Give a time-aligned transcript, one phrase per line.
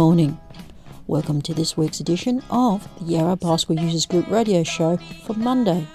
[0.00, 0.40] morning.
[1.06, 4.96] Welcome to this week's edition of the Yarra Bicycle Users Group radio show
[5.26, 5.86] for Monday,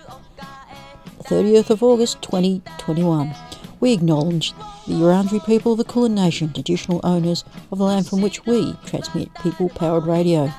[1.18, 3.34] the 30th of August 2021.
[3.80, 4.52] We acknowledge
[4.86, 8.76] the Wurundjeri people of the Kulin Nation, traditional owners of the land from which we
[8.86, 10.54] transmit people powered radio.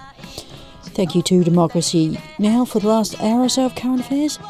[0.83, 4.41] Thank you to Democracy Now for the last hour or so of current affairs.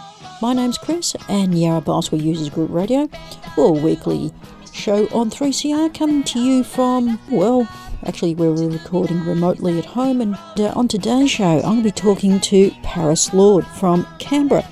[0.40, 3.10] My name's Chris, and Yarra Bicycle Users Group Radio,
[3.58, 4.32] or weekly
[4.72, 7.68] show on 3CR, coming to you from, well,
[8.06, 11.84] Actually, we were recording remotely at home, and uh, on today's show, I'm going to
[11.84, 14.64] be talking to Paris Lord from Canberra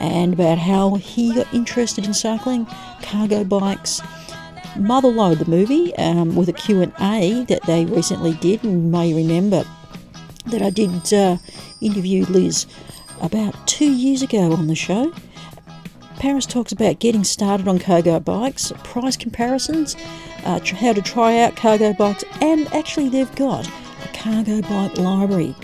[0.00, 2.66] and about how he got interested in cycling,
[3.00, 4.00] cargo bikes,
[4.74, 9.64] Motherload, the movie, um, with a Q&A that they recently did, you may remember
[10.46, 11.36] that I did uh,
[11.80, 12.66] interview Liz
[13.20, 15.12] about two years ago on the show.
[16.18, 19.96] Paris talks about getting started on cargo bikes, price comparisons,
[20.44, 25.54] uh, how to try out cargo bikes, and actually they've got a cargo bike library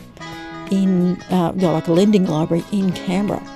[0.70, 3.55] in, uh, like a lending library in Canberra.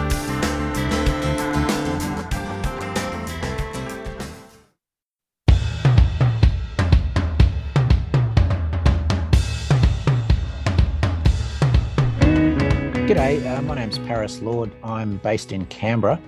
[14.11, 14.69] Paris Lord.
[14.83, 16.19] I'm based in Canberra.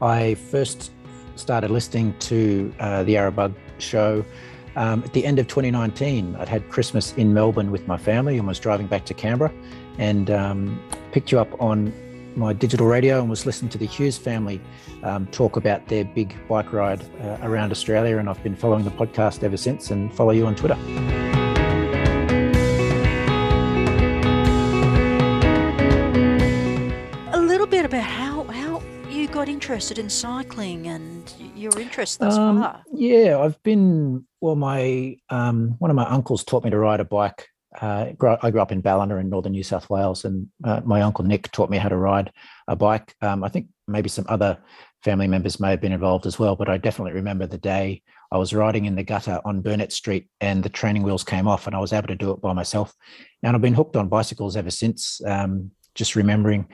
[0.00, 0.92] I first
[1.34, 4.24] started listening to uh, the Yarra Bug show
[4.76, 6.36] um, at the end of 2019.
[6.36, 9.52] I'd had Christmas in Melbourne with my family and was driving back to Canberra
[9.98, 10.80] and um,
[11.10, 11.92] picked you up on
[12.36, 14.60] my digital radio and was listening to the Hughes family
[15.02, 18.18] um, talk about their big bike ride uh, around Australia.
[18.18, 20.78] And I've been following the podcast ever since and follow you on Twitter.
[29.24, 32.82] You got interested in cycling and your interest thus Um, far.
[32.92, 34.26] yeah, I've been.
[34.42, 37.48] Well, my um, one of my uncles taught me to ride a bike.
[37.80, 38.12] Uh,
[38.42, 41.50] I grew up in Ballina in northern New South Wales, and uh, my uncle Nick
[41.52, 42.32] taught me how to ride
[42.68, 43.14] a bike.
[43.22, 44.58] Um, I think maybe some other
[45.02, 48.36] family members may have been involved as well, but I definitely remember the day I
[48.36, 51.74] was riding in the gutter on Burnett Street, and the training wheels came off, and
[51.74, 52.92] I was able to do it by myself.
[53.42, 55.22] And I've been hooked on bicycles ever since.
[55.26, 56.66] Um, just remembering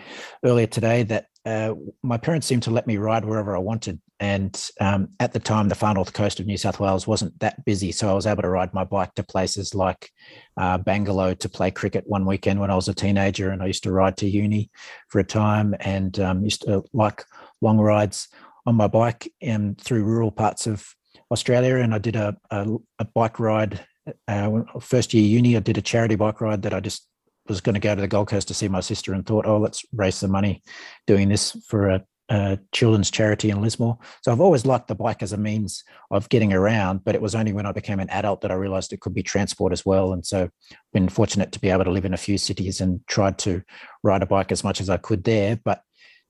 [0.44, 4.00] earlier today that uh, my parents seemed to let me ride wherever I wanted.
[4.18, 7.64] And um, at the time, the far north coast of New South Wales wasn't that
[7.64, 7.90] busy.
[7.92, 10.10] So I was able to ride my bike to places like
[10.58, 13.50] uh, Bangalow to play cricket one weekend when I was a teenager.
[13.50, 14.70] And I used to ride to uni
[15.08, 17.24] for a time and um, used to like
[17.62, 18.28] long rides
[18.66, 20.94] on my bike and through rural parts of
[21.30, 21.76] Australia.
[21.76, 22.66] And I did a, a,
[22.98, 23.86] a bike ride.
[24.28, 27.06] Uh, first year uni, I did a charity bike ride that I just
[27.50, 29.58] was going to go to the Gold Coast to see my sister and thought, oh,
[29.58, 30.62] let's raise some money
[31.06, 33.98] doing this for a, uh, children's charity in Lismore.
[34.22, 35.82] So I've always liked the bike as a means
[36.12, 38.92] of getting around, but it was only when I became an adult that I realized
[38.92, 40.12] it could be transport as well.
[40.12, 40.48] And so
[40.92, 43.62] been fortunate to be able to live in a few cities and tried to
[44.04, 45.58] ride a bike as much as I could there.
[45.64, 45.82] But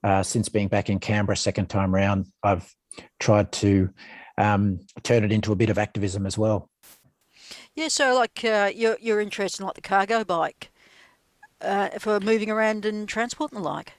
[0.02, 2.74] uh, since being back in Canberra second time round, I've
[3.18, 3.90] tried to
[4.38, 6.70] um, turn it into a bit of activism as well.
[7.74, 10.70] Yeah, so like uh, you're you're interested in like the cargo bike
[11.62, 13.92] uh, for moving around and transport and the like.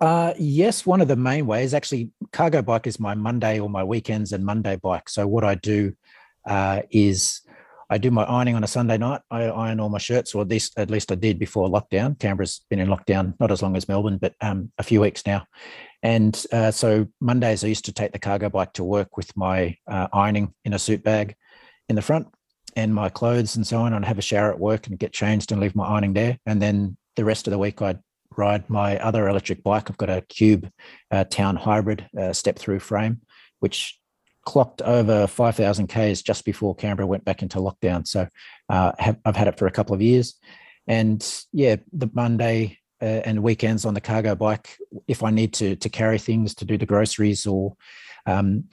[0.00, 3.84] Uh, yes, one of the main ways actually, cargo bike is my Monday or my
[3.84, 5.08] weekends and Monday bike.
[5.08, 5.94] So what I do
[6.46, 7.42] uh, is
[7.88, 9.20] I do my ironing on a Sunday night.
[9.30, 12.18] I iron all my shirts, or at least at least I did before lockdown.
[12.18, 15.46] Canberra's been in lockdown not as long as Melbourne, but um, a few weeks now.
[16.02, 19.76] And uh, so Mondays I used to take the cargo bike to work with my
[19.86, 21.36] uh, ironing in a suit bag
[21.88, 22.28] in the front
[22.74, 23.92] and my clothes and so on.
[23.92, 26.38] And have a shower at work and get changed and leave my ironing there.
[26.44, 27.98] And then the rest of the week I'd
[28.36, 29.90] ride my other electric bike.
[29.90, 30.70] I've got a Cube
[31.10, 33.20] uh, Town Hybrid uh, step through frame,
[33.60, 33.98] which
[34.44, 38.06] clocked over 5,000 Ks just before Canberra went back into lockdown.
[38.06, 38.28] So
[38.68, 40.34] uh, have, I've had it for a couple of years.
[40.86, 44.76] And yeah, the Monday uh, and weekends on the cargo bike,
[45.08, 47.76] if I need to to carry things to do the groceries or
[48.26, 48.64] um,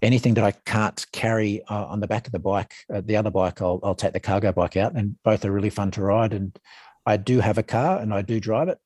[0.00, 3.30] anything that I can't carry uh, on the back of the bike, uh, the other
[3.30, 6.32] bike, I'll, I'll take the cargo bike out, and both are really fun to ride.
[6.32, 6.56] And
[7.06, 8.78] I do have a car and I do drive it,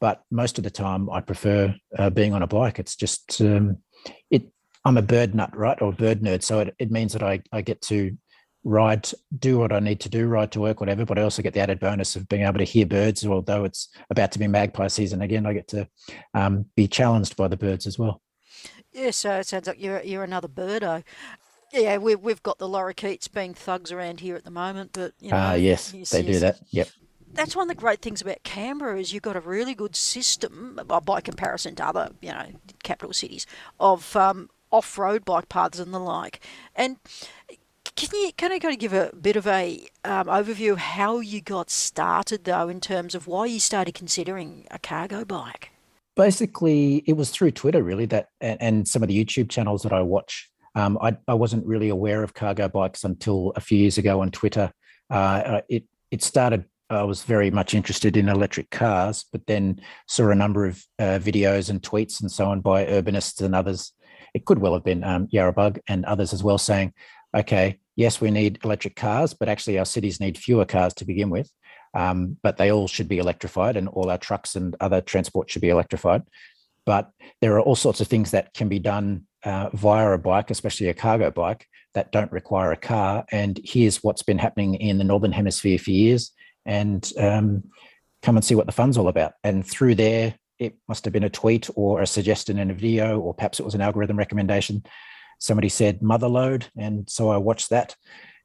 [0.00, 2.78] but most of the time I prefer uh, being on a bike.
[2.78, 3.78] It's just um,
[4.30, 4.44] it.
[4.84, 7.60] I'm a bird nut, right, or bird nerd, so it, it means that I I
[7.60, 8.16] get to
[8.64, 9.08] ride,
[9.38, 11.04] do what I need to do, ride to work, whatever.
[11.04, 13.24] But I also get the added bonus of being able to hear birds.
[13.26, 15.88] Although it's about to be magpie season again, I get to
[16.34, 18.22] um, be challenged by the birds as well.
[18.92, 21.04] Yeah, so it sounds like you're you're another birdo.
[21.72, 25.30] Yeah, we've we've got the lorikeets being thugs around here at the moment, but you
[25.30, 26.58] know, Ah, yes, yes, they do that.
[26.70, 26.88] Yep.
[27.36, 30.80] That's one of the great things about Canberra is you've got a really good system,
[30.88, 32.46] uh, by comparison to other, you know,
[32.82, 33.46] capital cities,
[33.78, 36.40] of um, off-road bike paths and the like.
[36.74, 36.96] And
[37.94, 41.20] can you kind of kind of give a bit of a um, overview of how
[41.20, 45.70] you got started, though, in terms of why you started considering a cargo bike?
[46.16, 49.92] basically it was through twitter really that and, and some of the youtube channels that
[49.92, 53.98] i watch um, I, I wasn't really aware of cargo bikes until a few years
[53.98, 54.72] ago on twitter
[55.10, 60.30] uh, it it started i was very much interested in electric cars but then saw
[60.30, 63.92] a number of uh, videos and tweets and so on by urbanists and others
[64.34, 66.92] it could well have been um, yarrabug and others as well saying
[67.36, 71.30] okay yes we need electric cars but actually our cities need fewer cars to begin
[71.30, 71.50] with
[71.96, 75.62] um, but they all should be electrified and all our trucks and other transport should
[75.62, 76.22] be electrified.
[76.84, 77.10] But
[77.40, 80.88] there are all sorts of things that can be done uh, via a bike, especially
[80.88, 83.24] a cargo bike, that don't require a car.
[83.32, 86.32] And here's what's been happening in the Northern Hemisphere for years.
[86.66, 87.64] And um,
[88.22, 89.32] come and see what the fun's all about.
[89.44, 93.20] And through there, it must have been a tweet or a suggestion in a video,
[93.20, 94.84] or perhaps it was an algorithm recommendation.
[95.38, 96.66] Somebody said motherload.
[96.76, 97.94] And so I watched that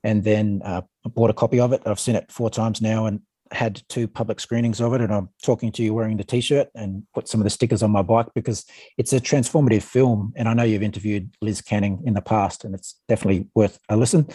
[0.04, 1.82] and then uh, bought a copy of it.
[1.86, 3.22] I've seen it four times now and
[3.52, 7.04] had two public screenings of it and I'm talking to you wearing the t-shirt and
[7.14, 8.66] put some of the stickers on my bike because
[8.98, 12.74] it's a transformative film and I know you've interviewed Liz Canning in the past and
[12.74, 14.28] it's definitely worth a listen.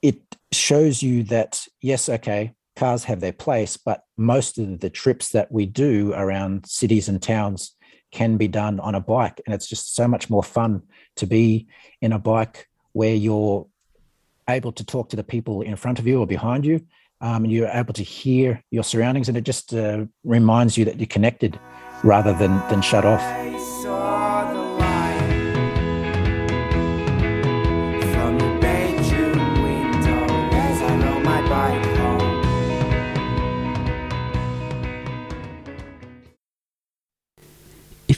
[0.00, 0.20] It
[0.52, 5.50] shows you that yes okay cars have their place but most of the trips that
[5.50, 7.72] we do around cities and towns
[8.12, 10.82] can be done on a bike and it's just so much more fun
[11.16, 11.66] to be
[12.00, 13.66] in a bike where you're
[14.48, 16.80] able to talk to the people in front of you or behind you
[17.20, 20.98] um, and you're able to hear your surroundings and it just uh, reminds you that
[20.98, 21.58] you're connected
[22.04, 23.22] rather than than shut off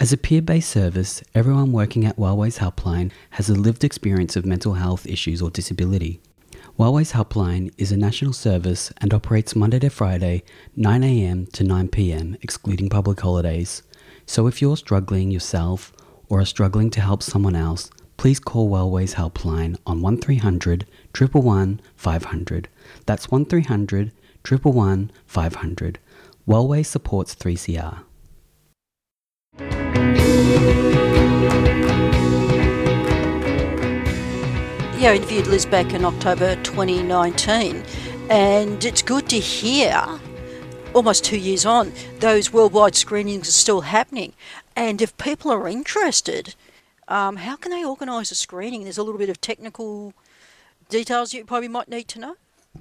[0.00, 4.46] As a peer based service, everyone working at Wellways Helpline has a lived experience of
[4.46, 6.20] mental health issues or disability.
[6.78, 10.44] Wellways Helpline is a national service and operates Monday to Friday,
[10.78, 13.82] 9am to 9pm, excluding public holidays.
[14.24, 15.92] So if you're struggling yourself
[16.28, 22.68] or are struggling to help someone else, please call Wellways Helpline on 1300 111 500.
[23.06, 24.12] That's 1300
[24.48, 25.98] 111 500.
[26.46, 28.04] Wellways supports 3CR.
[34.98, 37.84] Yeah, I interviewed Liz back in October 2019,
[38.28, 40.04] and it's good to hear,
[40.92, 44.32] almost two years on, those worldwide screenings are still happening.
[44.74, 46.56] And if people are interested,
[47.06, 48.82] um, how can they organise a screening?
[48.82, 50.14] There's a little bit of technical
[50.88, 52.36] details you probably might need to know.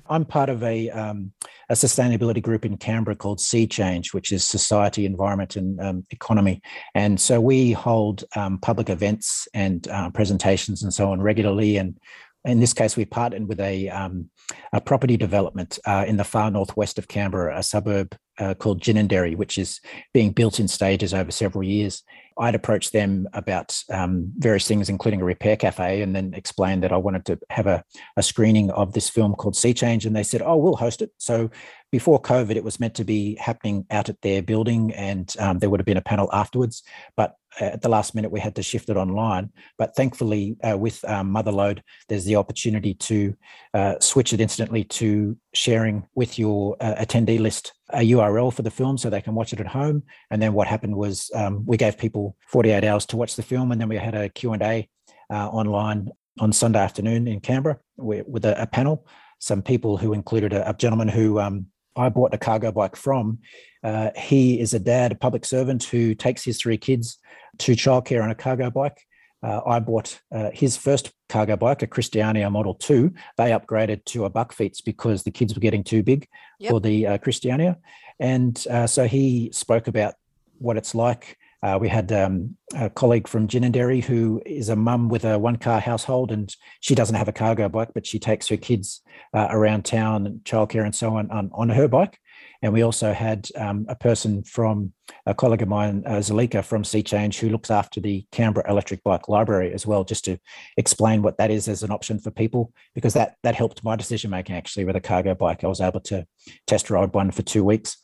[0.10, 1.32] I'm part of a, um,
[1.70, 6.62] a sustainability group in Canberra called Sea Change, which is society, environment, and um, economy.
[6.94, 11.78] And so we hold um, public events and uh, presentations and so on regularly.
[11.78, 12.00] And
[12.48, 14.30] in this case, we partnered with a, um,
[14.72, 19.36] a property development uh, in the far northwest of Canberra, a suburb uh, called Ginninderry,
[19.36, 19.82] which is
[20.14, 22.04] being built in stages over several years.
[22.40, 26.92] I'd approached them about um, various things, including a repair cafe, and then explained that
[26.92, 27.84] I wanted to have a,
[28.16, 30.06] a screening of this film called Sea Change.
[30.06, 31.12] And they said, Oh, we'll host it.
[31.18, 31.50] So
[31.92, 35.70] before COVID, it was meant to be happening out at their building, and um, there
[35.70, 36.84] would have been a panel afterwards.
[37.16, 39.52] But at the last minute, we had to shift it online.
[39.78, 43.36] But thankfully, uh, with um, Motherload, there's the opportunity to
[43.74, 48.72] uh, switch it instantly to sharing with your uh, attendee list a URL for the
[48.72, 50.04] film so they can watch it at home.
[50.30, 53.72] And then what happened was um, we gave people 48 hours to watch the film,
[53.72, 54.90] and then we had a Q&A
[55.30, 59.08] uh, online on Sunday afternoon in Canberra with a, a panel.
[59.40, 63.40] Some people who included a, a gentleman who um, I bought a cargo bike from.
[63.84, 67.18] Uh, he is a dad, a public servant who takes his three kids
[67.60, 69.02] to childcare on a cargo bike.
[69.44, 73.14] Uh, I bought uh, his first cargo bike, a Christiania Model 2.
[73.38, 76.28] They upgraded to a Bakfiets because the kids were getting too big
[76.60, 76.72] Yep.
[76.72, 77.78] for the uh, Christiania.
[78.20, 80.16] And uh, so he spoke about
[80.58, 81.38] what it's like.
[81.64, 85.56] Uh, we had um, a colleague from Ginninderry who is a mum with a one
[85.56, 89.02] car household and she doesn't have a cargo bike, but she takes her kids
[89.34, 92.20] uh, around town and childcare and so on, on on her bike.
[92.62, 94.94] And we also had um, a person from
[95.26, 99.04] a colleague of mine, uh, Zalika from Sea Change, who looks after the Canberra Electric
[99.04, 100.40] Bike Library as well, just to
[100.76, 104.32] explain what that is as an option for people, because that that helped my decision
[104.32, 105.64] making actually with a cargo bike.
[105.64, 106.26] I was able to
[106.66, 107.98] test ride one for two weeks.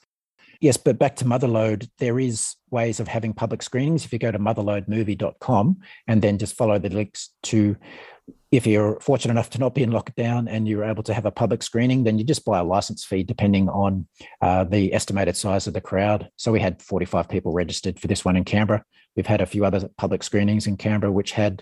[0.63, 4.05] Yes, but back to Motherload, there is ways of having public screenings.
[4.05, 5.77] If you go to motherloadmovie.com
[6.07, 7.75] and then just follow the links to
[8.49, 11.31] if you're fortunate enough to not be in lockdown and you're able to have a
[11.31, 14.07] public screening, then you just buy a license fee depending on
[14.39, 16.29] uh, the estimated size of the crowd.
[16.37, 18.85] So we had 45 people registered for this one in Canberra.
[19.17, 21.61] We've had a few other public screenings in Canberra, which had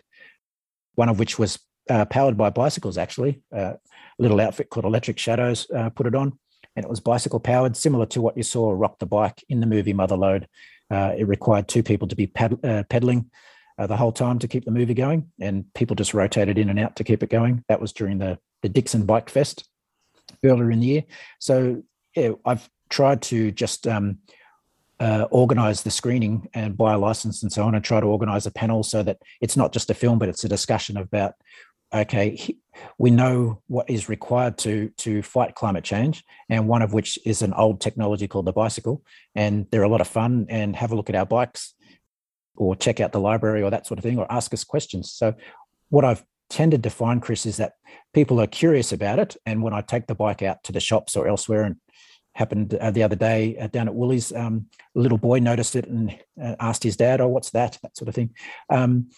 [0.93, 1.57] one of which was
[1.89, 3.41] uh, powered by bicycles, actually.
[3.51, 3.79] Uh, a
[4.19, 6.37] little outfit called Electric Shadows uh, put it on,
[6.75, 9.67] and it was bicycle powered, similar to what you saw Rock the Bike in the
[9.67, 10.47] movie Motherload.
[10.89, 13.29] Uh, it required two people to be ped- uh, pedaling
[13.77, 16.79] uh, the whole time to keep the movie going, and people just rotated in and
[16.79, 17.63] out to keep it going.
[17.67, 19.67] That was during the the Dickson Bike Fest
[20.43, 21.03] earlier in the year.
[21.39, 21.83] So
[22.15, 24.19] yeah, I've tried to just um,
[24.99, 28.45] uh, organize the screening and buy a license and so on, and try to organize
[28.45, 31.33] a panel so that it's not just a film, but it's a discussion about
[31.93, 32.57] okay,
[32.97, 37.41] we know what is required to to fight climate change, and one of which is
[37.41, 39.03] an old technology called the bicycle,
[39.35, 40.45] and they're a lot of fun.
[40.49, 41.73] And have a look at our bikes,
[42.55, 45.11] or check out the library, or that sort of thing, or ask us questions.
[45.11, 45.33] So,
[45.89, 47.73] what I've tended to find, Chris, is that
[48.13, 51.15] people are curious about it, and when I take the bike out to the shops
[51.15, 51.75] or elsewhere, and
[52.33, 55.85] happened uh, the other day uh, down at Woolies, um, a little boy noticed it
[55.87, 58.33] and uh, asked his dad, "Oh, what's that?" That sort of thing.
[58.69, 59.09] Um,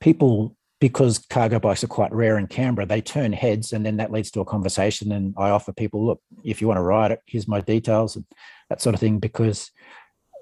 [0.00, 4.12] people because cargo bikes are quite rare in Canberra, they turn heads and then that
[4.12, 5.10] leads to a conversation.
[5.12, 8.24] And I offer people, look, if you want to ride it, here's my details and
[8.68, 9.18] that sort of thing.
[9.18, 9.72] Because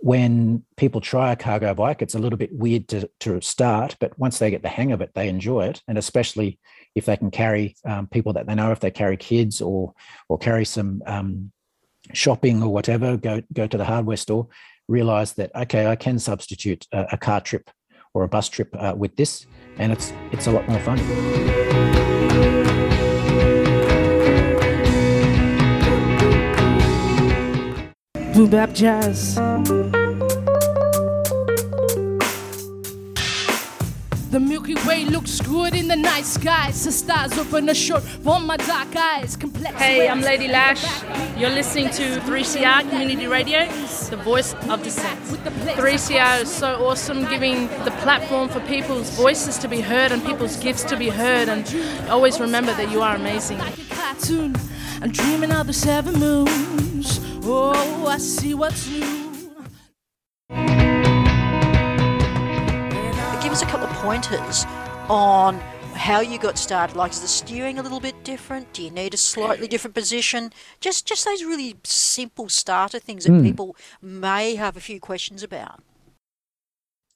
[0.02, 4.18] when people try a cargo bike, it's a little bit weird to, to start, but
[4.18, 5.82] once they get the hang of it, they enjoy it.
[5.88, 6.58] And especially
[6.94, 9.94] if they can carry um, people that they know, if they carry kids or
[10.28, 11.52] or carry some um,
[12.12, 14.48] shopping or whatever, go go to the hardware store,
[14.86, 17.70] realize that okay, I can substitute a, a car trip
[18.16, 19.46] or a bus trip uh, with this,
[19.76, 20.96] and it's it's a lot more fun.
[28.32, 29.38] Boom bap jazz.
[34.36, 36.84] The Milky Way looks good in the night skies.
[36.84, 39.34] The stars open a short for my dark eyes.
[39.34, 40.20] Complex Hey, I'm.
[40.20, 40.84] Lady Lash.
[41.38, 43.66] You're listening to 3CR Community Radio,
[44.10, 45.18] the voice of the dissent.
[45.22, 50.58] 3CR is so awesome, giving the platform for people's voices to be heard and people's
[50.58, 51.48] gifts to be heard.
[51.48, 51.64] And
[52.10, 53.56] always remember that you are amazing.
[53.56, 54.54] Like a cartoon.
[55.00, 57.20] I'm dreaming of the seven moons.
[57.42, 59.25] Oh, I see what's new.
[64.06, 64.64] Pointers
[65.08, 65.58] on
[65.94, 66.96] how you got started.
[66.96, 68.72] Like, is the steering a little bit different?
[68.72, 70.52] Do you need a slightly different position?
[70.80, 73.42] Just, just those really simple starter things that Hmm.
[73.42, 75.80] people may have a few questions about.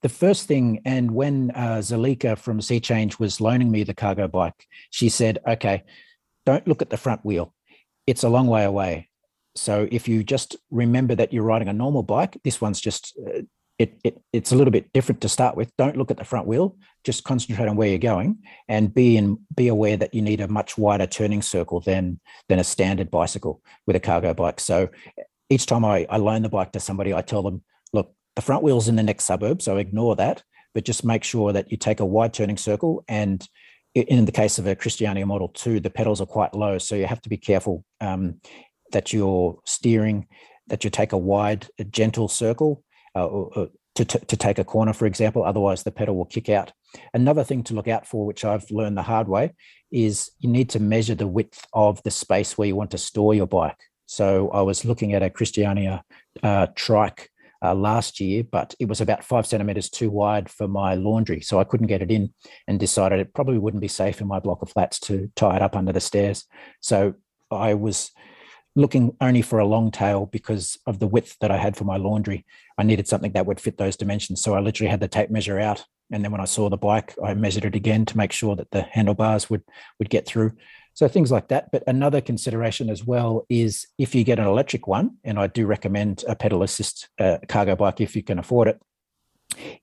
[0.03, 4.27] the first thing, and when uh, Zalika from Sea Change was loaning me the cargo
[4.27, 5.83] bike, she said, "Okay,
[6.47, 7.53] don't look at the front wheel;
[8.07, 9.11] it's a long way away.
[9.57, 13.43] So if you just remember that you're riding a normal bike, this one's just uh,
[13.81, 15.75] it, it, it's a little bit different to start with.
[15.79, 16.77] Don't look at the front wheel.
[17.03, 18.37] Just concentrate on where you're going,
[18.69, 22.21] and be in be aware that you need a much wider turning circle than
[22.51, 24.61] than a standard bicycle with a cargo bike.
[24.61, 24.91] So
[25.49, 27.63] each time I, I loan the bike to somebody, I tell them,
[27.95, 30.43] look, the front wheel's in the next suburb, so ignore that,
[30.75, 33.03] but just make sure that you take a wide turning circle.
[33.09, 33.49] And
[33.95, 37.07] in the case of a Christiania Model 2, the pedals are quite low, so you
[37.07, 38.43] have to be careful um,
[38.93, 40.29] that you're steering,
[40.67, 42.85] that you take a wide, a gentle circle
[43.17, 45.45] uh, or, to, to, to, take a corner, for example.
[45.45, 46.73] Otherwise, the pedal will kick out.
[47.13, 49.53] Another thing to look out for, which I've learned the hard way,
[49.91, 53.35] is you need to measure the width of the space where you want to store
[53.35, 53.77] your bike.
[54.07, 56.03] So I was looking at a Christiania
[56.43, 57.31] uh, trike
[57.63, 61.41] uh, last year, but it was about five centimeters too wide for my laundry.
[61.41, 62.33] So I couldn't get it in
[62.67, 65.63] and decided it probably wouldn't be safe in my block of flats to tie it
[65.63, 66.47] up under the stairs.
[66.81, 67.15] So
[67.51, 68.13] I was
[68.77, 71.97] looking only for a long tail because of the width that I had for my
[71.97, 72.45] laundry.
[72.79, 74.43] I needed something that would fit those dimensions.
[74.43, 75.85] So I literally had the tape measure out.
[76.13, 78.71] And then when I saw the bike, I measured it again to make sure that
[78.71, 79.63] the handlebars would
[79.99, 80.53] would get through.
[80.95, 81.71] So things like that.
[81.71, 85.67] But another consideration as well is if you get an electric one, and I do
[85.67, 88.81] recommend a pedal assist uh, cargo bike if you can afford it,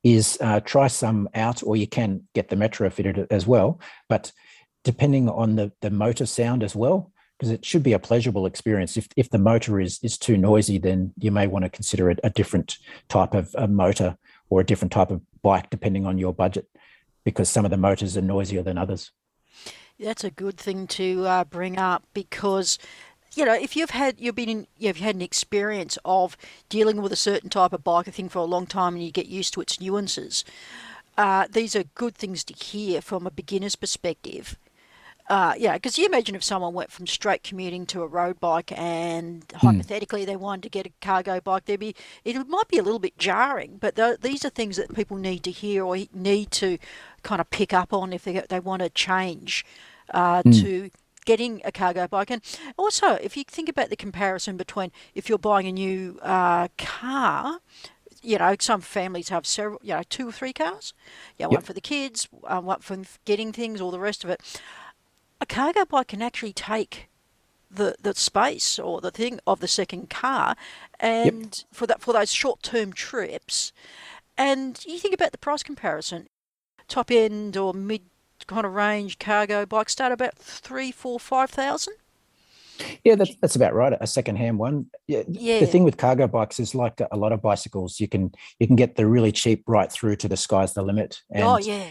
[0.04, 3.80] is uh, try some out, or you can get the Metro fitted as well.
[4.10, 4.32] But
[4.84, 8.98] depending on the the motor sound as well, because it should be a pleasurable experience.
[8.98, 12.16] If, if the motor is, is too noisy, then you may want to consider a,
[12.24, 12.78] a different
[13.10, 14.18] type of motor
[14.50, 16.68] or a different type of bike, depending on your budget,
[17.24, 19.12] because some of the motors are noisier than others.
[20.00, 22.78] That's a good thing to uh, bring up because
[23.36, 26.36] you know, if you've had you've been in, you've had an experience of
[26.70, 29.28] dealing with a certain type of bike thing for a long time, and you get
[29.28, 30.44] used to its nuances,
[31.18, 34.58] uh, these are good things to hear from a beginner's perspective
[35.30, 38.72] uh, yeah, because you imagine if someone went from straight commuting to a road bike
[38.78, 39.58] and mm.
[39.58, 43.00] hypothetically they wanted to get a cargo bike, there'd be it might be a little
[43.00, 43.78] bit jarring.
[43.78, 46.78] But th- these are things that people need to hear or need to
[47.24, 49.66] kind of pick up on if they they want to change
[50.14, 50.62] uh, mm.
[50.62, 50.92] to
[51.26, 52.32] getting a cargo bike.
[52.32, 52.42] And
[52.78, 57.60] also, if you think about the comparison between if you're buying a new uh, car
[58.24, 60.94] you know, some families have several, you know, two or three cars.
[61.38, 61.52] Yeah, yep.
[61.52, 64.42] one for the kids, uh, one for getting things, all the rest of it
[65.48, 67.08] cargo bike can actually take
[67.70, 70.56] the the space or the thing of the second car,
[71.00, 71.74] and yep.
[71.74, 73.74] for that for those short term trips,
[74.38, 76.28] and you think about the price comparison,
[76.88, 78.02] top end or mid
[78.46, 81.96] kind of range cargo bikes start about three, four, five thousand.
[83.04, 83.98] Yeah, that's, that's about right.
[84.00, 84.86] A second-hand one.
[85.08, 85.60] Yeah, yeah.
[85.60, 88.76] The thing with cargo bikes is like a lot of bicycles, you can you can
[88.76, 91.22] get the really cheap right through to the sky's the limit.
[91.32, 91.90] Oh, and oh yeah.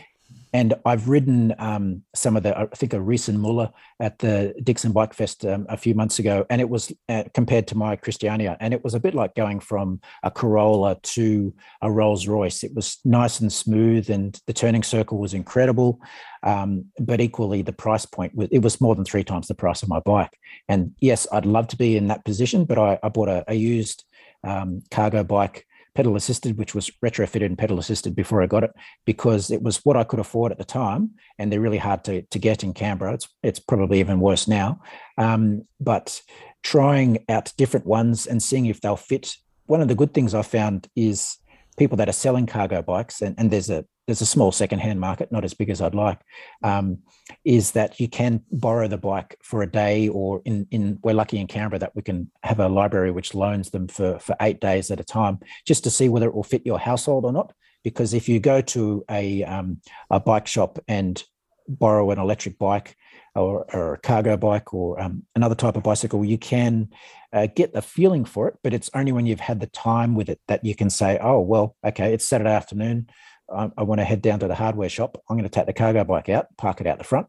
[0.53, 4.55] And I've ridden um, some of the, I think a Riese & Müller at the
[4.63, 7.97] Dickson Bike Fest um, a few months ago, and it was uh, compared to my
[7.97, 12.65] Christiania, and it was a bit like going from a Corolla to a Rolls Royce.
[12.65, 16.01] It was nice and smooth, and the turning circle was incredible.
[16.43, 19.83] Um, but equally, the price point was it was more than three times the price
[19.83, 20.39] of my bike.
[20.69, 23.55] And yes, I'd love to be in that position, but I, I bought a, a
[23.55, 24.05] used
[24.45, 28.73] um, cargo bike pedal assisted, which was retrofitted and pedal assisted before I got it,
[29.05, 32.23] because it was what I could afford at the time, and they're really hard to,
[32.23, 33.15] to get in Canberra.
[33.15, 34.81] It's it's probably even worse now.
[35.19, 36.21] Um, but
[36.63, 39.37] trying out different ones and seeing if they'll fit.
[39.67, 41.39] One of the good things I found is
[41.77, 45.33] people that are selling cargo bikes, and, and there's a there's a small secondhand market,
[45.33, 46.21] not as big as I'd like,
[46.63, 46.99] um,
[47.45, 51.39] is that you can borrow the bike for a day, or in in we're lucky
[51.39, 54.91] in Canberra that we can have a library which loans them for for eight days
[54.91, 57.53] at a time, just to see whether it will fit your household or not.
[57.83, 61.23] Because if you go to a um, a bike shop and
[61.69, 62.97] borrow an electric bike
[63.35, 66.89] or, or a cargo bike or um, another type of bicycle, you can
[67.33, 70.29] uh, get the feeling for it, but it's only when you've had the time with
[70.29, 73.09] it that you can say, oh, well, okay, it's Saturday afternoon.
[73.53, 75.23] I, I want to head down to the hardware shop.
[75.29, 77.27] I'm going to take the cargo bike out, park it out the front,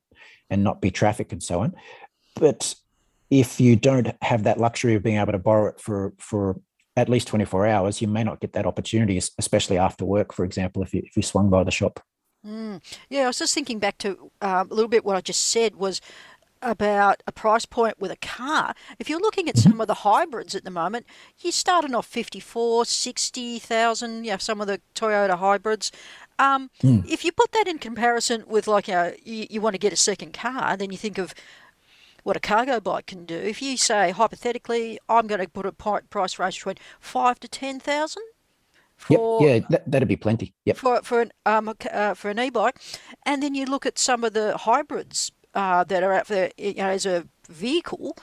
[0.49, 1.75] and not be traffic and so on.
[2.35, 2.75] But
[3.29, 6.59] if you don't have that luxury of being able to borrow it for for
[6.95, 10.81] at least 24 hours, you may not get that opportunity, especially after work, for example,
[10.81, 11.99] if you if you swung by the shop.
[12.45, 12.81] Mm.
[13.09, 15.75] Yeah, I was just thinking back to um, a little bit what I just said
[15.75, 16.01] was
[16.61, 18.73] about a price point with a car.
[18.99, 19.71] If you're looking at mm-hmm.
[19.71, 21.05] some of the hybrids at the moment,
[21.39, 25.91] you're starting off 54, 60,000, you know, some of the Toyota hybrids.
[26.39, 27.07] Um, mm.
[27.09, 29.93] If you put that in comparison with like, you, know, you, you want to get
[29.93, 31.33] a second car, then you think of
[32.23, 33.35] what a cargo bike can do.
[33.35, 38.23] If you say, hypothetically, I'm going to put a price range between 5 to 10,000,
[39.09, 39.19] Yep.
[39.39, 40.53] Yeah, that, that'd be plenty.
[40.65, 40.77] Yep.
[40.77, 42.79] for for an um uh, for an e-bike,
[43.25, 46.75] and then you look at some of the hybrids uh, that are out there you
[46.75, 48.17] know, as a vehicle.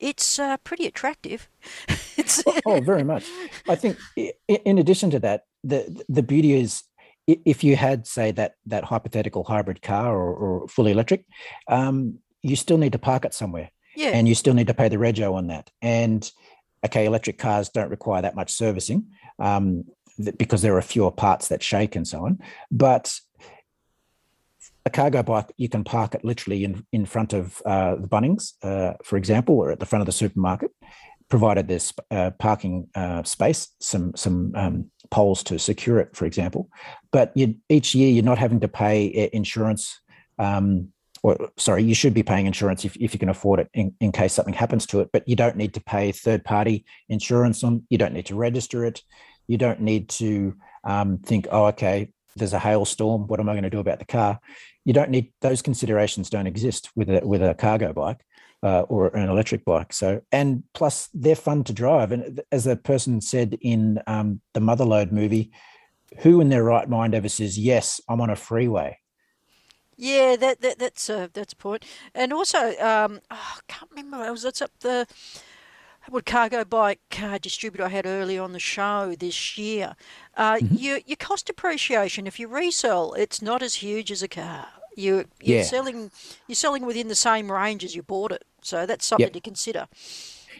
[0.00, 1.48] It's uh, pretty attractive.
[2.16, 3.26] it's oh, very much.
[3.68, 6.82] I think in addition to that, the the beauty is
[7.26, 11.24] if you had say that that hypothetical hybrid car or, or fully electric,
[11.68, 14.88] um, you still need to park it somewhere, yeah, and you still need to pay
[14.88, 15.70] the rego on that.
[15.80, 16.30] And
[16.84, 19.06] okay, electric cars don't require that much servicing
[19.38, 19.84] um,
[20.36, 22.40] because there are fewer parts that shake and so on.
[22.70, 23.18] But
[24.86, 28.52] a cargo bike, you can park it literally in, in front of uh, the Bunnings,
[28.62, 30.70] uh, for example, or at the front of the supermarket,
[31.30, 36.68] provided there's uh, parking uh, space, some some um, poles to secure it, for example.
[37.12, 37.32] But
[37.68, 40.00] each year, you're not having to pay uh, insurance.
[40.38, 40.90] Um,
[41.22, 44.12] or sorry, you should be paying insurance if, if you can afford it in, in
[44.12, 47.86] case something happens to it, but you don't need to pay third party insurance on,
[47.88, 49.00] you don't need to register it.
[49.48, 53.26] You don't need to um, think, oh, okay, there's a hailstorm.
[53.26, 54.38] What am I going to do about the car?
[54.84, 56.30] You don't need those considerations.
[56.30, 58.24] Don't exist with a with a cargo bike
[58.62, 59.92] uh, or an electric bike.
[59.92, 62.12] So and plus they're fun to drive.
[62.12, 65.52] And as a person said in um, the Motherload movie,
[66.18, 68.00] who in their right mind ever says yes?
[68.08, 68.98] I'm on a freeway.
[69.96, 71.84] yeah, that, that that's a that's a point.
[72.14, 74.16] And also, um, oh, I can't remember.
[74.16, 75.06] I was that's up the
[76.08, 79.96] what cargo bike car distributor I had earlier on the show this year.
[80.36, 80.76] Uh, Mm-hmm.
[80.76, 84.66] your your cost depreciation, if you resell, it's not as huge as a car.
[84.96, 85.62] You you're Yeah.
[85.64, 86.10] selling
[86.46, 88.44] you're selling within the same range as you bought it.
[88.62, 89.32] So that's something Yep.
[89.34, 89.86] to consider.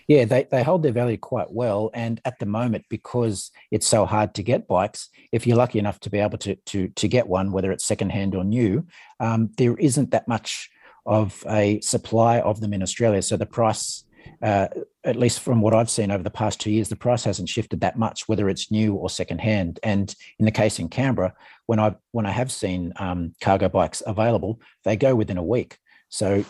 [0.06, 1.90] Yeah, they, they hold their value quite well.
[1.94, 5.98] And at the moment, because it's so hard to get bikes, if you're lucky enough
[6.00, 8.86] to be able to to to get one, whether it's secondhand or new,
[9.20, 10.70] um, there isn't that much
[11.06, 13.22] of a supply of them in Australia.
[13.22, 14.04] So the price,
[14.42, 14.68] uh,
[15.04, 17.80] at least from what I've seen over the past two years, the price hasn't shifted
[17.80, 19.80] that much, whether it's new or secondhand.
[19.82, 21.34] And in the case in Canberra,
[21.66, 25.78] when I when I have seen um, cargo bikes available, they go within a week.
[26.08, 26.44] So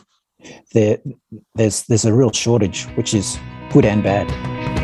[0.72, 0.98] there,
[1.54, 3.38] there's there's a real shortage, which is
[3.72, 4.83] good and bad.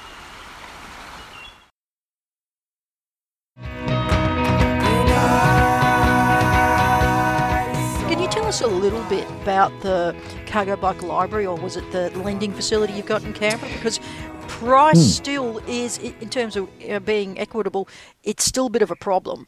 [9.41, 13.71] About the cargo bike library, or was it the lending facility you've got in Canberra?
[13.73, 13.99] Because
[14.47, 15.23] price Hmm.
[15.23, 17.87] still is, in terms of uh, being equitable,
[18.23, 19.47] it's still a bit of a problem.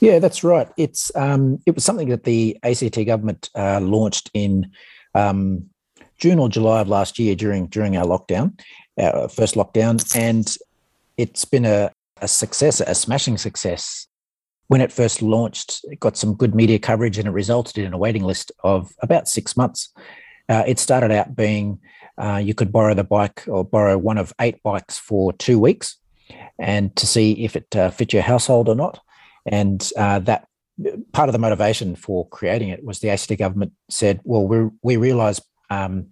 [0.00, 0.68] Yeah, that's right.
[0.76, 4.70] It's um, it was something that the ACT government uh, launched in
[5.14, 5.70] um,
[6.18, 8.60] June or July of last year during during our lockdown,
[8.98, 10.56] our first lockdown, and
[11.16, 11.90] it's been a,
[12.20, 14.06] a success, a smashing success.
[14.68, 17.98] When it first launched, it got some good media coverage, and it resulted in a
[17.98, 19.92] waiting list of about six months.
[20.48, 21.78] Uh, it started out being
[22.16, 25.96] uh, you could borrow the bike or borrow one of eight bikes for two weeks,
[26.58, 29.00] and to see if it uh, fit your household or not
[29.50, 30.46] and uh, that
[31.12, 34.96] part of the motivation for creating it was the ACT government said, well, we we
[34.96, 36.06] realise um,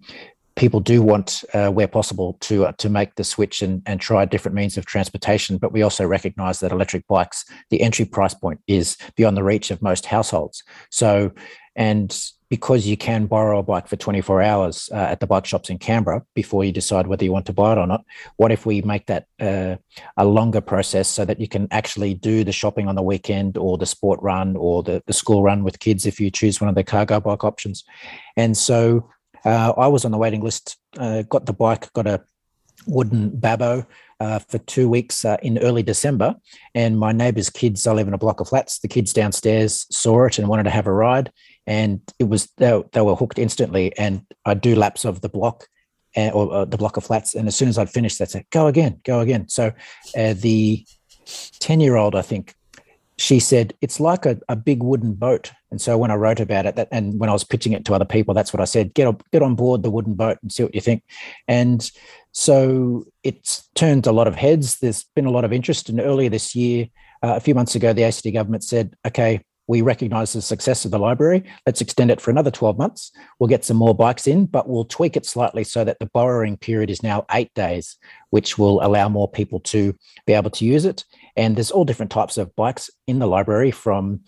[0.57, 4.25] people do want, uh, where possible, to uh, to make the switch and, and try
[4.25, 8.59] different means of transportation, but we also recognise that electric bikes, the entry price point
[8.67, 10.63] is beyond the reach of most households.
[10.89, 11.31] So,
[11.75, 15.69] and because you can borrow a bike for 24 hours uh, at the bike shops
[15.69, 18.05] in Canberra before you decide whether you want to buy it or not,
[18.37, 19.75] what if we make that uh,
[20.15, 23.77] a longer process so that you can actually do the shopping on the weekend or
[23.77, 26.75] the sport run or the, the school run with kids if you choose one of
[26.75, 27.83] the cargo bike options.
[28.37, 29.09] And so
[29.47, 32.21] uh, I was on the waiting list, uh, got the bike, got a
[32.85, 33.85] wooden Babbo
[34.19, 36.35] uh, for two weeks uh, in early December.
[36.75, 40.25] And my neighbour's kids, I live in a block of flats, the kids downstairs saw
[40.25, 41.31] it and wanted to have a ride.
[41.65, 43.97] And it was, they, they were hooked instantly.
[43.97, 45.67] And I do laps of the block
[46.15, 47.33] and, or uh, the block of flats.
[47.33, 49.71] And as soon as I'd finished, they'd say, "Go again, go again." So
[50.17, 50.85] uh, the
[51.59, 52.55] ten-year-old, I think,
[53.17, 55.51] she said it's like a, a big wooden boat.
[55.71, 57.93] And so when I wrote about it, that, and when I was pitching it to
[57.93, 60.51] other people, that's what I said: get on, get on board the wooden boat and
[60.51, 61.03] see what you think.
[61.47, 61.89] And
[62.31, 64.79] so it's turned a lot of heads.
[64.79, 65.89] There's been a lot of interest.
[65.89, 66.87] And earlier this year,
[67.23, 70.91] uh, a few months ago, the ACT government said, okay, we recognise the success of
[70.91, 71.43] the library.
[71.65, 73.11] Let's extend it for another 12 months.
[73.37, 76.57] We'll get some more bikes in, but we'll tweak it slightly so that the borrowing
[76.57, 77.97] period is now eight days,
[78.29, 79.93] which will allow more people to
[80.25, 81.03] be able to use it.
[81.37, 84.21] And there's all different types of bikes in the library from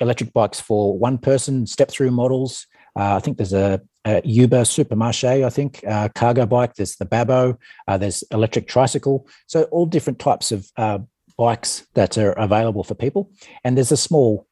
[0.00, 2.66] electric bikes for one person, step through models.
[2.98, 6.74] Uh, I think there's a, uh, Yuba Supermarché, I think, uh, cargo bike.
[6.74, 7.58] There's the Babbo.
[7.88, 9.26] Uh, there's electric tricycle.
[9.46, 10.98] So all different types of uh,
[11.38, 13.30] bikes that are available for people.
[13.64, 14.46] And there's a small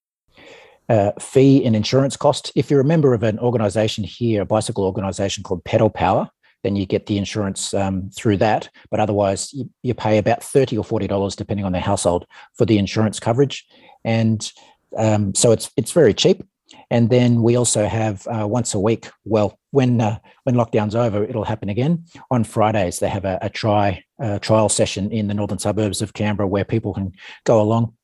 [0.88, 2.52] uh, fee and insurance cost.
[2.54, 6.30] If you're a member of an organisation here, a bicycle organisation called Pedal Power,
[6.64, 8.68] then you get the insurance um, through that.
[8.90, 12.64] But otherwise, you, you, pay about thirty or forty dollars, depending on the household, for
[12.64, 13.64] the insurance coverage.
[14.05, 14.50] And
[14.96, 16.42] um, so it's it's very cheap.
[16.90, 19.09] And then we also have uh, once a week.
[19.24, 22.05] Well, when uh, when lockdown's over, it'll happen again.
[22.31, 26.14] On Fridays, they have a, a try uh, trial session in the northern suburbs of
[26.14, 27.12] Canberra where people can
[27.44, 27.94] go along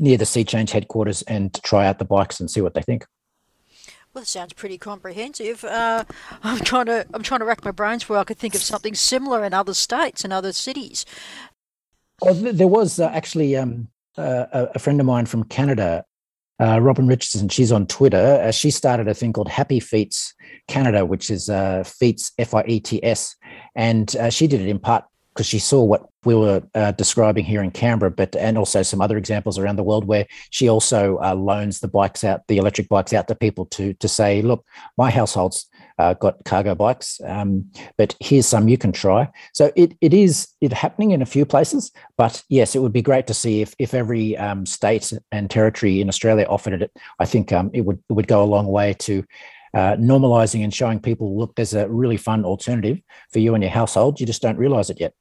[0.00, 3.04] near the Sea Change headquarters and try out the bikes and see what they think.
[4.18, 5.62] Well, it sounds pretty comprehensive.
[5.62, 6.02] Uh,
[6.42, 8.96] I'm trying to I'm trying to rack my brains where I could think of something
[8.96, 11.06] similar in other states and other cities.
[12.20, 16.04] Well, there was uh, actually um, uh, a friend of mine from Canada
[16.60, 18.42] uh, Robin Richardson, she's on Twitter.
[18.42, 20.32] Uh, she started a thing called Happy Fiets
[20.66, 23.36] Canada, which is uh, Fiets F I E T S,
[23.76, 25.04] and she did it in part
[25.38, 29.00] because she saw what we were uh, describing here in Canberra, but and also some
[29.00, 32.88] other examples around the world where she also uh, loans the bikes out, the electric
[32.88, 35.68] bikes out to people to to say, look, my household's
[36.00, 39.28] uh, got cargo bikes, um, but here's some you can try.
[39.54, 43.00] So it it is it happening in a few places, but yes, it would be
[43.00, 46.90] great to see if if every um, state and territory in Australia offered it.
[47.20, 49.24] I think um, it would it would go a long way to.
[49.74, 53.00] Uh, normalizing and showing people, look, there's a really fun alternative
[53.30, 54.18] for you and your household.
[54.20, 55.12] You just don't realize it yet.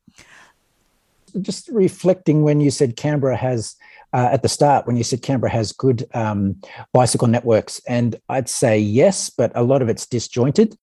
[1.41, 3.75] Just reflecting when you said Canberra has
[4.13, 6.59] uh, at the start when you said Canberra has good um,
[6.93, 10.77] bicycle networks, and I'd say yes, but a lot of it's disjointed.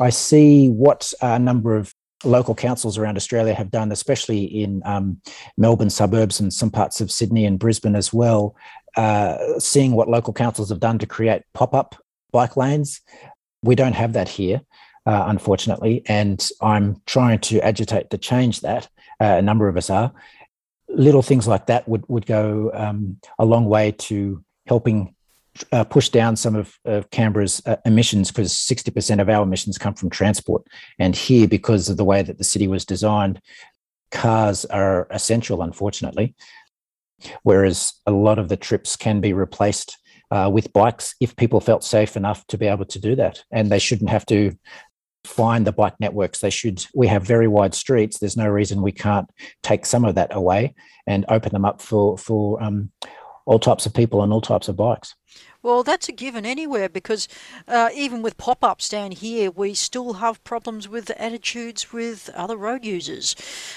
[0.00, 1.92] I see what a number of
[2.24, 5.20] local councils around Australia have done, especially in um,
[5.56, 8.56] Melbourne suburbs and some parts of Sydney and Brisbane as well.
[8.96, 11.96] Uh, seeing what local councils have done to create pop up
[12.32, 13.00] bike lanes.
[13.62, 14.60] We don't have that here,
[15.06, 18.88] uh, unfortunately, and I'm trying to agitate to change that.
[19.20, 20.12] Uh, a number of us are
[20.88, 25.14] little things like that would would go um, a long way to helping
[25.72, 29.94] uh, push down some of, of Canberra's uh, emissions because 60% of our emissions come
[29.94, 30.62] from transport.
[30.98, 33.40] And here, because of the way that the city was designed,
[34.10, 36.34] cars are essential, unfortunately.
[37.42, 39.98] Whereas a lot of the trips can be replaced
[40.30, 43.42] uh, with bikes if people felt safe enough to be able to do that.
[43.50, 44.56] And they shouldn't have to
[45.24, 46.40] find the bike networks.
[46.40, 46.84] They should.
[46.94, 48.18] We have very wide streets.
[48.18, 49.28] There's no reason we can't
[49.62, 50.74] take some of that away
[51.06, 52.90] and open them up for for um,
[53.46, 55.14] all types of people and all types of bikes.
[55.60, 57.28] Well, that's a given anywhere because
[57.66, 62.56] uh, even with pop ups down here, we still have problems with attitudes with other
[62.56, 63.34] road users.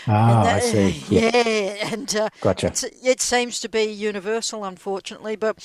[0.07, 1.03] Ah, that, I see.
[1.09, 2.71] Yeah, yeah and uh, gotcha.
[3.03, 5.57] it seems to be universal, unfortunately, but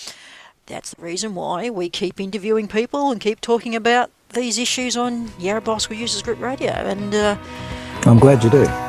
[0.67, 5.31] that's the reason why we keep interviewing people and keep talking about these issues on
[5.39, 6.73] Yarra Bicycle Users Group Radio.
[6.73, 7.37] And uh,
[8.05, 8.86] I'm glad you do.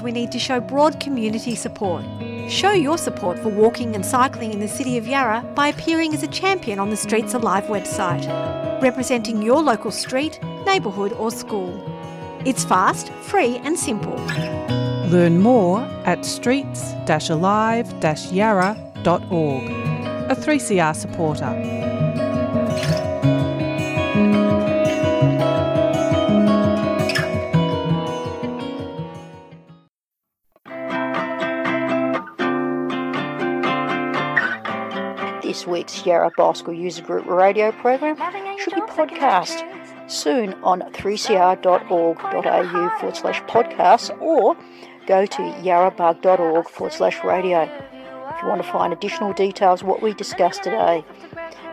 [0.00, 2.04] Change, we need to show broad community support.
[2.48, 6.22] Show your support for walking and cycling in the City of Yarra by appearing as
[6.22, 8.26] a champion on the Streets Alive website,
[8.82, 11.72] representing your local street, neighbourhood, or school.
[12.44, 14.16] It's fast, free, and simple.
[15.10, 16.94] Learn more at streets
[17.30, 17.86] alive
[18.32, 19.70] yarra.org.
[20.30, 21.79] A 3CR supporter.
[35.50, 38.16] This week's Yarra Bicycle User Group radio program
[38.56, 39.66] should be podcast
[40.08, 44.56] soon on 3cr.org.au forward slash podcast or
[45.08, 47.62] go to yarrabug.org forward slash radio.
[47.62, 51.04] If you want to find additional details what we discussed today,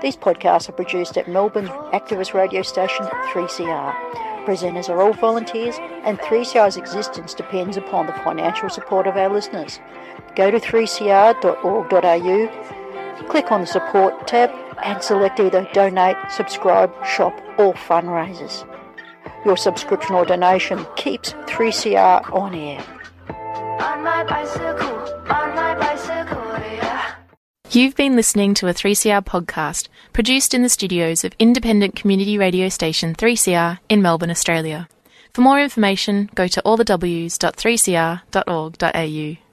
[0.02, 3.94] these podcasts are produced at Melbourne's activist radio station 3CR.
[4.48, 9.80] Presenters are all volunteers, and 3CR's existence depends upon the financial support of our listeners.
[10.36, 12.77] Go to 3cr.org.au,
[13.26, 14.52] click on the support tab,
[14.84, 18.66] and select either donate, subscribe, shop, or fundraisers.
[19.46, 22.84] Your subscription or donation keeps 3CR on air.
[23.30, 24.98] On my bicycle,
[25.30, 26.44] on my bicycle,
[26.76, 27.16] yeah.
[27.72, 32.70] You've been listening to a 3CR podcast produced in the studios of independent community radio
[32.70, 34.88] station 3CR in Melbourne, Australia.
[35.34, 39.47] For more information, go to allthews.3cr.org.au.